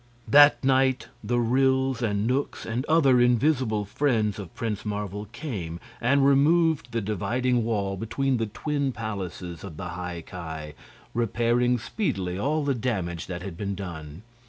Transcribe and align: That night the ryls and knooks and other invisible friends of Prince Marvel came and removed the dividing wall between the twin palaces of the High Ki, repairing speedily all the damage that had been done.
That 0.27 0.63
night 0.63 1.09
the 1.23 1.39
ryls 1.39 2.01
and 2.01 2.25
knooks 2.25 2.65
and 2.65 2.87
other 2.87 3.21
invisible 3.21 3.85
friends 3.85 4.39
of 4.39 4.51
Prince 4.55 4.83
Marvel 4.83 5.25
came 5.31 5.79
and 6.01 6.25
removed 6.25 6.91
the 6.91 7.01
dividing 7.01 7.63
wall 7.63 7.95
between 7.97 8.37
the 8.37 8.47
twin 8.47 8.93
palaces 8.93 9.63
of 9.63 9.77
the 9.77 9.89
High 9.89 10.23
Ki, 10.25 10.73
repairing 11.13 11.77
speedily 11.77 12.39
all 12.39 12.63
the 12.63 12.73
damage 12.73 13.27
that 13.27 13.43
had 13.43 13.55
been 13.55 13.75
done. 13.75 14.23